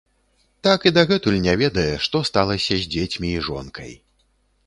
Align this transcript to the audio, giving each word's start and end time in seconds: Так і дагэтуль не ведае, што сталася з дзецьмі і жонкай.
Так 0.67 0.87
і 0.89 0.91
дагэтуль 0.97 1.37
не 1.47 1.53
ведае, 1.63 1.91
што 2.07 2.21
сталася 2.29 2.73
з 2.85 2.89
дзецьмі 2.95 3.29
і 3.37 3.45
жонкай. 3.49 3.93